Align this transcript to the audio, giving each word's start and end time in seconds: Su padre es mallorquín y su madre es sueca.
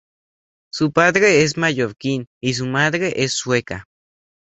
Su 0.73 0.91
padre 0.91 1.43
es 1.43 1.57
mallorquín 1.57 2.25
y 2.41 2.55
su 2.55 2.65
madre 2.65 3.23
es 3.23 3.33
sueca. 3.33 3.87